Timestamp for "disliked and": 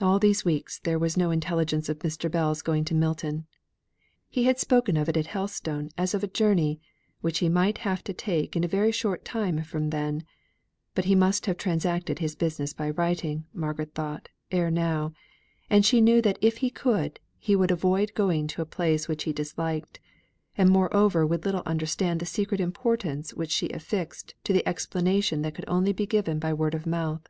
19.32-20.70